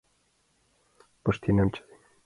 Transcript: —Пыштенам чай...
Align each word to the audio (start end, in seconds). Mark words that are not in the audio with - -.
—Пыштенам 1.23 1.69
чай... 1.73 1.87